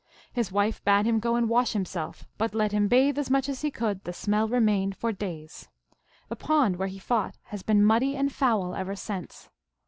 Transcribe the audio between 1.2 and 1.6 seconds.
and